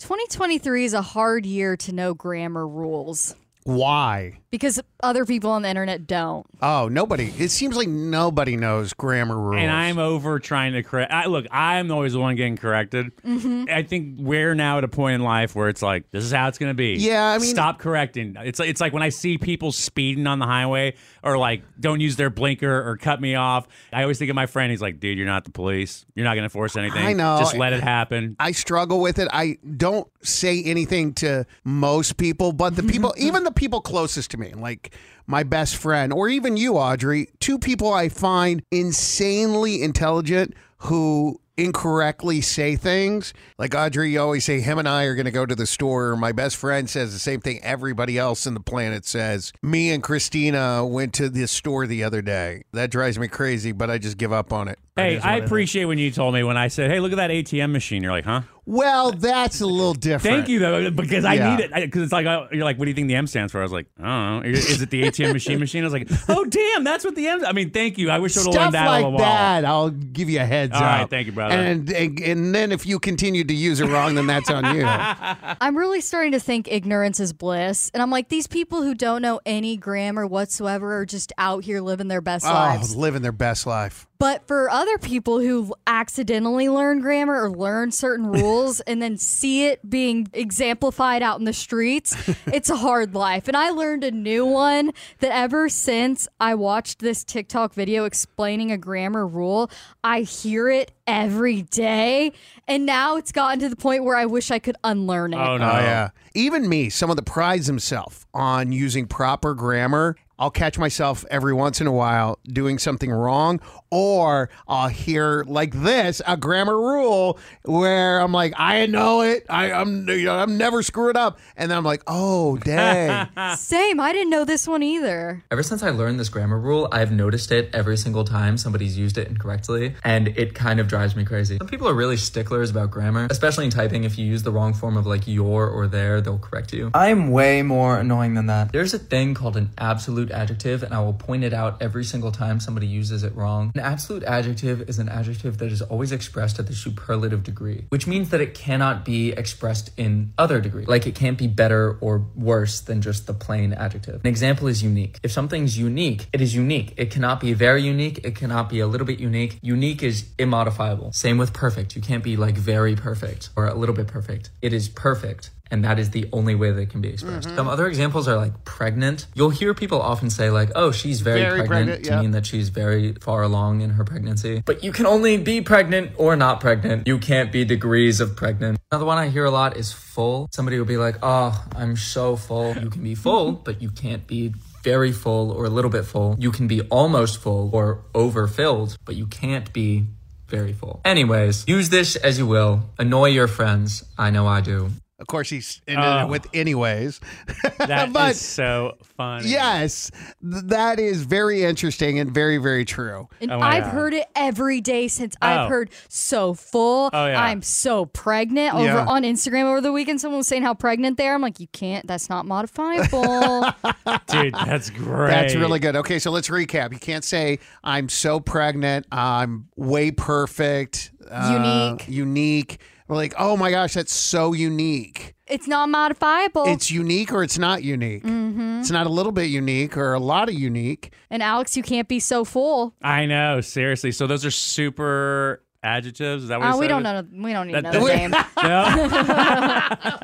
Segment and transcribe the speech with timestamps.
[0.00, 3.34] 2023 is a hard year to know grammar rules
[3.64, 4.40] Why?
[4.50, 6.46] because other people on the internet don't.
[6.62, 7.32] Oh, nobody.
[7.38, 9.60] It seems like nobody knows grammar rules.
[9.62, 11.12] And I'm over trying to correct.
[11.12, 13.14] I, look, I'm always the one getting corrected.
[13.22, 13.64] Mm-hmm.
[13.70, 16.48] I think we're now at a point in life where it's like, this is how
[16.48, 16.94] it's going to be.
[16.94, 18.36] Yeah, I mean- stop correcting.
[18.38, 22.00] It's like it's like when I see people speeding on the highway or like don't
[22.00, 23.66] use their blinker or cut me off.
[23.92, 24.70] I always think of my friend.
[24.70, 26.04] He's like, dude, you're not the police.
[26.14, 27.04] You're not going to force anything.
[27.04, 27.38] I know.
[27.38, 28.36] Just let it happen.
[28.38, 29.28] I struggle with it.
[29.32, 34.36] I don't say anything to most people, but the people, even the people closest to
[34.36, 34.89] me, like
[35.26, 42.40] my best friend, or even you, Audrey, two people I find insanely intelligent who incorrectly
[42.40, 43.34] say things.
[43.58, 46.16] Like Audrey, you always say, him and I are going to go to the store.
[46.16, 49.52] My best friend says the same thing everybody else in the planet says.
[49.62, 52.62] Me and Christina went to the store the other day.
[52.72, 54.78] That drives me crazy, but I just give up on it.
[54.96, 57.72] Hey, I appreciate when you told me when I said, "Hey, look at that ATM
[57.72, 60.36] machine." You're like, "Huh?" Well, that's a little different.
[60.36, 61.56] Thank you though, because I Yeah.
[61.56, 61.72] need it.
[61.72, 63.62] Because it's like uh, you're like, "What do you think the M stands for?" I
[63.62, 65.82] was like, "I don't know." Is it the ATM machine machine?
[65.84, 68.10] I was like, "Oh, damn, that's what the M." I mean, thank you.
[68.10, 69.18] I wish I would have learned that like all while.
[69.24, 71.00] that, I'll give you a heads All up.
[71.00, 71.54] right, thank you, brother.
[71.54, 74.84] And, and and then if you continue to use it wrong, then that's on you.
[74.86, 77.90] I'm really starting to think ignorance is bliss.
[77.94, 81.80] And I'm like, these people who don't know any grammar whatsoever are just out here
[81.80, 82.96] living their best oh, lives.
[82.96, 84.06] living their best life.
[84.20, 89.66] But for other people who accidentally learn grammar or learn certain rules and then see
[89.66, 92.14] it being exemplified out in the streets,
[92.52, 93.48] it's a hard life.
[93.48, 98.70] And I learned a new one that ever since I watched this TikTok video explaining
[98.70, 99.70] a grammar rule,
[100.04, 102.32] I hear it every day.
[102.68, 105.38] And now it's gotten to the point where I wish I could unlearn it.
[105.38, 105.70] Oh no!
[105.70, 106.10] Oh yeah.
[106.34, 111.82] Even me, someone that prides himself on using proper grammar, I'll catch myself every once
[111.82, 118.18] in a while doing something wrong, or I'll hear like this a grammar rule where
[118.20, 121.70] I'm like, I know it, I, I'm you know, I'm never screw it up, and
[121.70, 124.00] then I'm like, oh dang, Same.
[124.00, 125.44] I didn't know this one either.
[125.50, 129.18] Ever since I learned this grammar rule, I've noticed it every single time somebody's used
[129.18, 131.58] it incorrectly, and it kind of drives me crazy.
[131.58, 134.04] Some people are really sticklers about grammar, especially in typing.
[134.04, 136.90] If you use the wrong form of like your or their, they'll correct you.
[136.94, 138.72] I'm way more annoying than that.
[138.72, 142.32] There's a thing called an absolute adjective, and I will point it out every single
[142.32, 143.72] time somebody uses it wrong.
[143.74, 148.06] An absolute adjective is an adjective that is always expressed at the superlative degree, which
[148.06, 150.84] means that it cannot be expressed in other degree.
[150.84, 154.20] Like it can't be better or worse than just the plain adjective.
[154.24, 155.18] An example is unique.
[155.22, 156.94] If something's unique, it is unique.
[156.96, 158.20] It cannot be very unique.
[158.24, 159.58] It cannot be a little bit unique.
[159.62, 161.14] Unique is immodifiable.
[161.14, 161.96] Same with perfect.
[161.96, 164.50] You can't be like very perfect or a little bit perfect.
[164.62, 167.46] It is perfect and that is the only way it can be expressed.
[167.46, 167.56] Mm-hmm.
[167.56, 169.26] Some other examples are like pregnant.
[169.34, 172.20] You'll hear people often say like, "Oh, she's very, Very pregnant,", pregnant, to yeah.
[172.20, 174.62] mean that she's very far along in her pregnancy.
[174.64, 177.06] But you can only be pregnant or not pregnant.
[177.06, 178.78] You can't be degrees of pregnant.
[178.90, 180.48] Another one I hear a lot is full.
[180.52, 184.26] Somebody will be like, "Oh, I'm so full." You can be full, but you can't
[184.26, 186.36] be very full or a little bit full.
[186.38, 190.06] You can be almost full or overfilled, but you can't be
[190.48, 191.00] very full.
[191.04, 192.90] Anyways, use this as you will.
[192.98, 194.04] Annoy your friends.
[194.18, 194.90] I know I do.
[195.20, 196.24] Of course he's ended Oh.
[196.24, 197.20] it with anyways.
[197.78, 199.48] That is But- so funny.
[199.48, 200.10] yes,
[200.42, 203.28] th- that is very interesting and very very true.
[203.40, 203.92] And Oh I've God.
[203.92, 205.46] heard it every day since Oh.
[205.46, 207.10] I've heard so full.
[207.12, 207.40] Oh, yeah.
[207.42, 208.74] I'm so pregnant.
[208.74, 209.06] Over Yeah.
[209.06, 211.34] on Instagram over the weekend, someone was saying how pregnant they are.
[211.34, 212.06] I'm like, you can't.
[212.06, 213.62] That's not modifiable.
[214.26, 215.30] dude, that's great.
[215.30, 215.96] That's really good.
[215.96, 216.92] Okay, so let's recap.
[216.92, 219.06] You can't say I'm so pregnant.
[219.12, 221.12] I'm way perfect.
[221.30, 222.08] uh, Unique.
[222.08, 222.78] Unique.
[223.10, 225.34] We're like, oh my gosh, that's so unique.
[225.48, 226.62] it's not modifiable.
[226.68, 228.22] It's unique or it's not unique.
[228.22, 228.78] Mm-hmm.
[228.80, 231.12] It's not a little bit unique or a lot of unique.
[231.28, 232.94] and Alex, you can't be so full.
[233.02, 234.12] I know, seriously.
[234.12, 236.44] So those are super adjectives.
[236.44, 237.26] Is that what Uh, you we don't know.
[237.32, 238.30] We don't need That- another name.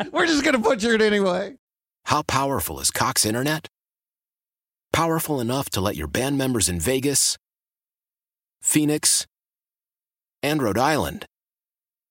[0.12, 1.56] We're just gonna butcher it anyway.
[2.04, 3.66] How powerful is Cox Internet?
[4.92, 7.36] Powerful enough to let your band members in Vegas,
[8.62, 9.26] Phoenix,
[10.40, 11.26] and Rhode Island